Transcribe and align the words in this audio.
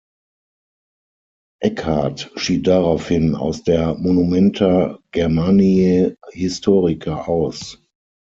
Eckhardt 1.61 2.31
schied 2.35 2.65
daraufhin 2.65 3.35
aus 3.35 3.63
der 3.63 3.93
Monumenta 3.93 4.97
Germaniae 5.11 6.15
Historica 6.31 7.25
aus. 7.25 7.83